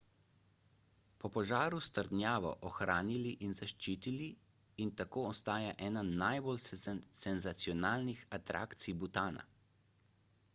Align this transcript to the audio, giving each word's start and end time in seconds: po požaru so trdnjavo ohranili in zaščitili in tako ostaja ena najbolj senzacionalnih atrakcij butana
po 1.23 1.29
požaru 1.35 1.81
so 1.87 1.91
trdnjavo 1.97 2.53
ohranili 2.69 3.33
in 3.49 3.53
zaščitili 3.59 4.31
in 4.87 4.95
tako 5.03 5.27
ostaja 5.35 5.77
ena 5.89 6.05
najbolj 6.25 6.65
senzacionalnih 7.27 8.25
atrakcij 8.41 8.99
butana 9.05 9.49